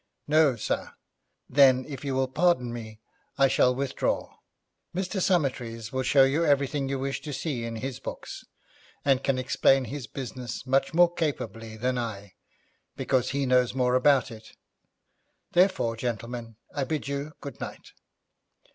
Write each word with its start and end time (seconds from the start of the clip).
'No, 0.27 0.55
sir.' 0.55 0.93
'Then, 1.47 1.85
if 1.87 2.03
you 2.03 2.15
will 2.15 2.27
pardon 2.27 2.73
me, 2.73 2.99
I 3.37 3.47
shall 3.47 3.75
withdraw. 3.75 4.33
Mr. 4.95 5.21
Summertrees 5.21 5.93
will 5.93 6.01
show 6.01 6.23
you 6.23 6.43
everything 6.43 6.89
you 6.89 6.97
wish 6.97 7.21
to 7.21 7.31
see 7.31 7.65
in 7.65 7.75
his 7.75 7.99
books, 7.99 8.43
and 9.05 9.23
can 9.23 9.37
explain 9.37 9.85
his 9.85 10.07
business 10.07 10.65
much 10.65 10.95
more 10.95 11.13
capably 11.13 11.77
than 11.77 11.99
I, 11.99 12.33
because 12.97 13.29
he 13.29 13.45
knows 13.45 13.75
more 13.75 13.93
about 13.93 14.31
it; 14.31 14.53
therefore, 15.51 15.95
gentlemen, 15.95 16.55
I 16.73 16.83
bid 16.83 17.07
you 17.07 17.33
good 17.39 17.59
night.' 17.61 17.91